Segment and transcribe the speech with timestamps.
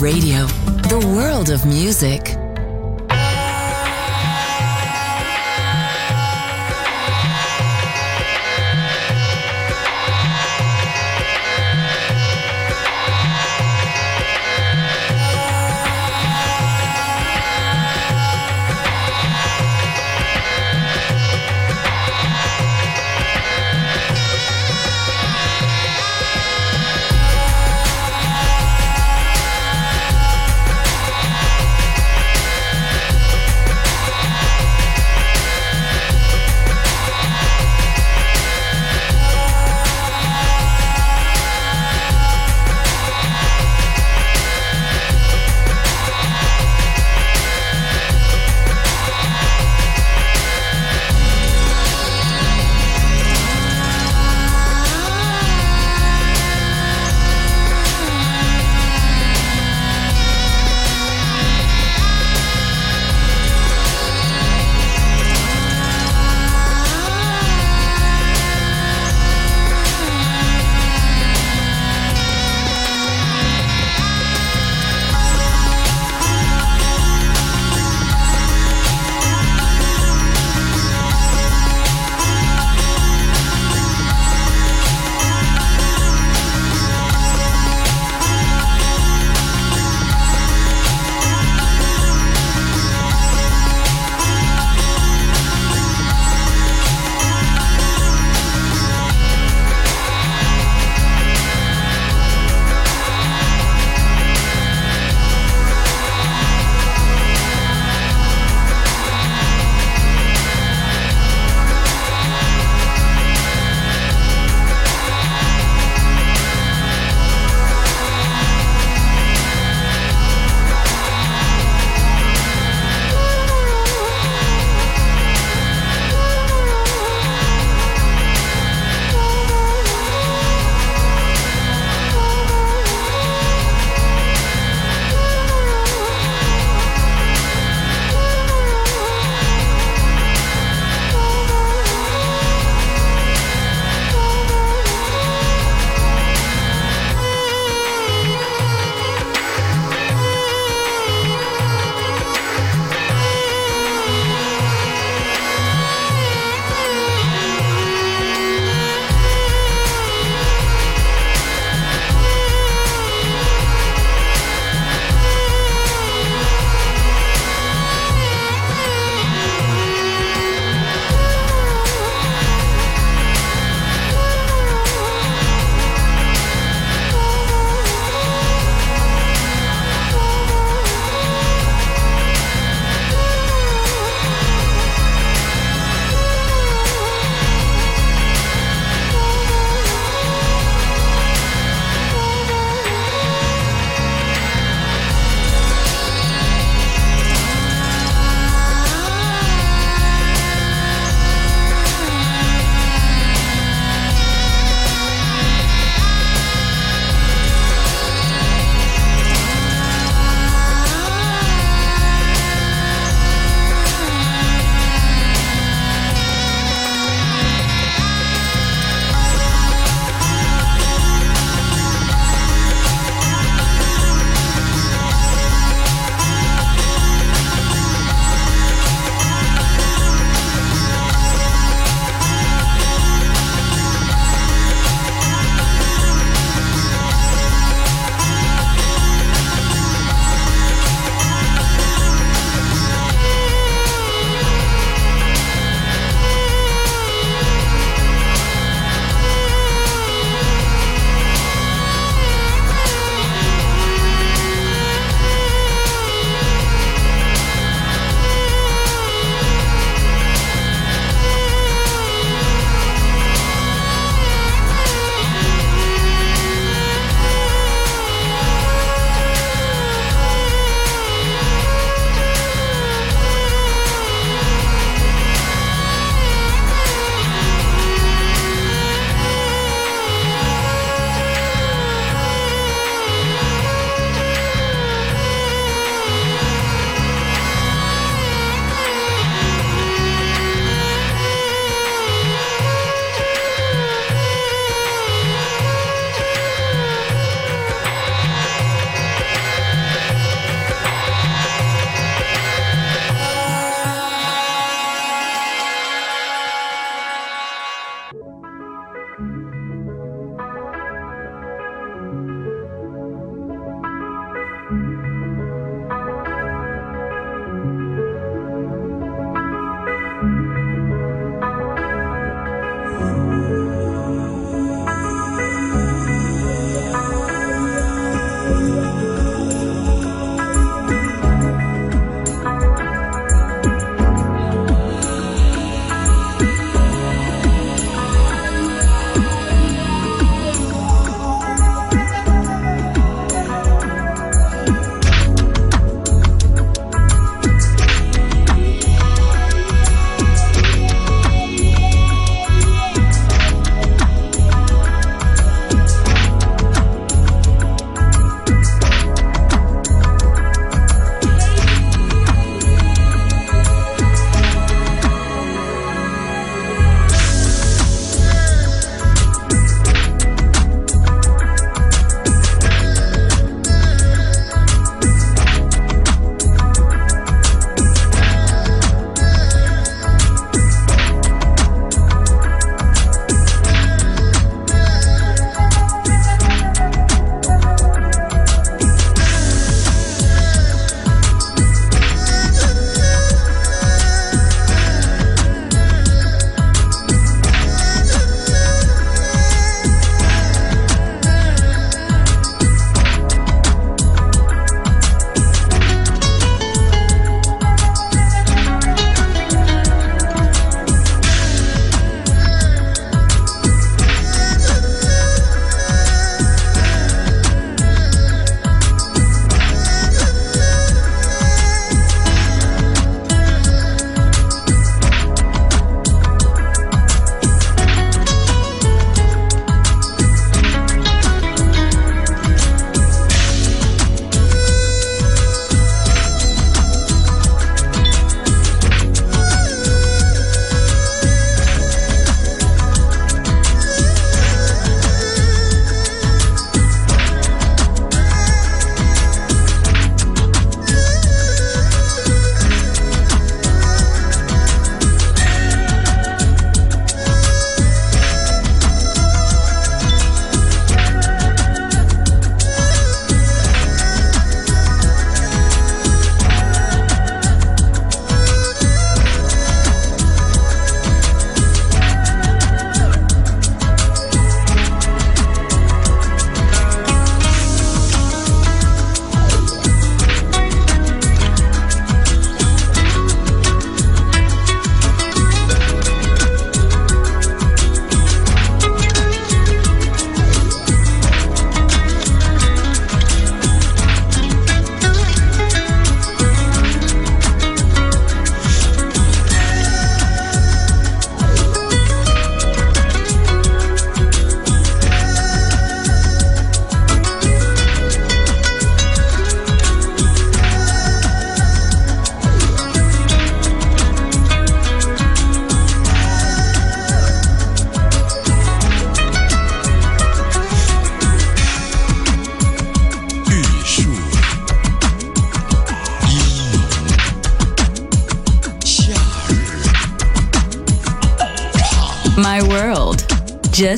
[0.00, 0.46] Radio,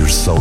[0.00, 0.40] Your soul.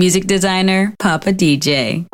[0.00, 2.06] music designer, Papa DJ.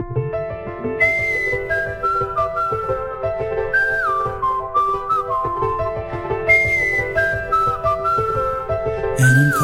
[9.18, 9.54] And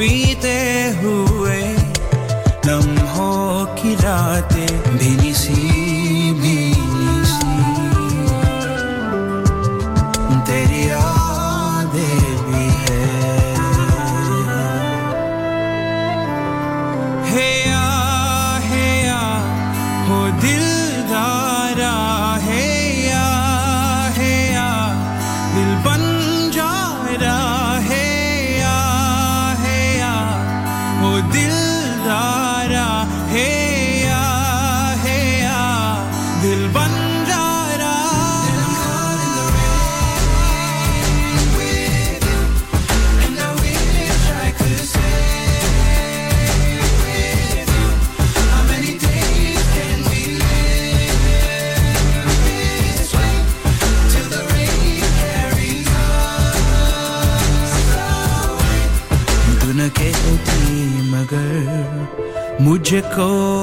[0.00, 0.49] beating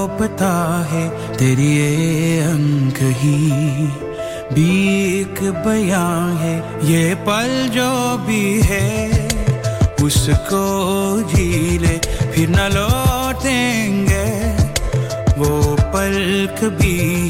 [0.08, 0.54] पता
[0.92, 3.38] है तेरी ये अंक ही।
[4.54, 4.70] भी
[5.20, 6.06] एक बया
[6.42, 9.28] है, ये पल जो भी है,
[10.04, 10.66] उसको
[11.34, 11.98] जी ले
[12.32, 14.26] फिर न लौटेंगे।
[15.38, 16.16] वो पल
[16.62, 17.30] कभी